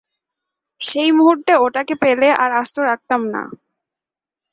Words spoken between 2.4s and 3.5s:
আর আস্ত রাখতাম না।